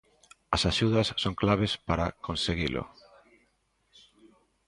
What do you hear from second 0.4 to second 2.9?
As axudas son claves para conseguilo.